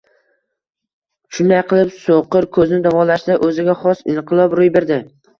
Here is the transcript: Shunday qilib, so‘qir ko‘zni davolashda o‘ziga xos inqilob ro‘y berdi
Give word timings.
Shunday 1.35 1.59
qilib, 1.73 1.91
so‘qir 2.05 2.47
ko‘zni 2.57 2.79
davolashda 2.87 3.35
o‘ziga 3.49 3.75
xos 3.83 4.01
inqilob 4.15 4.57
ro‘y 4.61 4.73
berdi 4.79 4.99